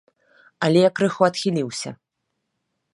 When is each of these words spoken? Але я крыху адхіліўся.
Але 0.67 0.79
я 0.87 0.91
крыху 1.01 1.21
адхіліўся. 1.29 1.89